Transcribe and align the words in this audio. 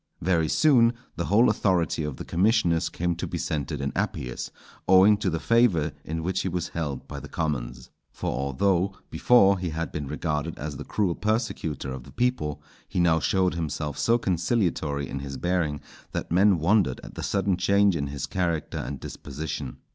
Very 0.23 0.47
soon 0.49 0.93
the 1.15 1.25
whole 1.25 1.47
authority 1.47 2.03
of 2.03 2.17
the 2.17 2.25
commissioners 2.25 2.89
came 2.89 3.15
to 3.17 3.27
be 3.27 3.37
centred 3.37 3.81
in 3.81 3.91
Appius, 3.95 4.49
owing 4.87 5.15
to 5.17 5.29
the 5.29 5.39
favour 5.39 5.91
in 6.03 6.23
which 6.23 6.41
he 6.41 6.49
was 6.49 6.69
held 6.69 7.07
by 7.07 7.19
the 7.19 7.29
commons. 7.29 7.91
For 8.11 8.31
although 8.33 8.93
before 9.11 9.59
he 9.59 9.69
had 9.69 9.91
been 9.91 10.07
regarded 10.07 10.57
as 10.57 10.77
the 10.77 10.83
cruel 10.83 11.13
persecutor 11.13 11.91
of 11.93 12.01
the 12.05 12.11
people, 12.13 12.63
he 12.87 12.99
now 12.99 13.19
showed 13.19 13.53
himself 13.53 13.95
so 13.99 14.17
conciliatory 14.17 15.07
in 15.07 15.19
his 15.19 15.37
bearing 15.37 15.81
that 16.13 16.31
men 16.31 16.57
wondered 16.57 16.99
at 17.03 17.13
the 17.13 17.21
sudden 17.21 17.55
change 17.55 17.95
in 17.95 18.07
his 18.07 18.25
character 18.25 18.79
and 18.79 18.99
disposition. 18.99 19.77